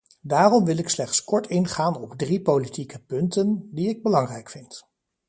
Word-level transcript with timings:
Daarom 0.21 0.65
wil 0.65 0.77
ik 0.77 0.89
slechts 0.89 1.23
kort 1.23 1.47
ingaan 1.47 1.95
op 1.99 2.13
drie 2.15 2.41
politieke 2.41 2.99
punten, 2.99 3.69
die 3.71 3.89
ik 3.89 4.03
belangrijk 4.03 4.49
vind. 4.49 4.83